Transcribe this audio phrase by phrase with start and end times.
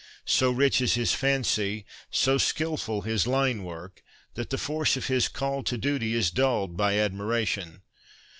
[0.25, 4.01] So rich is his fancy, so skilful his line work,
[4.33, 7.83] that the force of his call to duty is dulled by admiration.